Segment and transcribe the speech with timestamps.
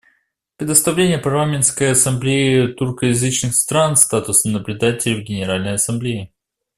[0.57, 6.31] Предоставление Парламентской ассамблее тюркоязычных стран статуса наблюдателя в Генеральной Ассамблее.